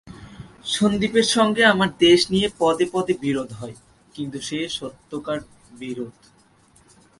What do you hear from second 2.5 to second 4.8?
পদে পদে বিরোধ হয়, কিন্তু সে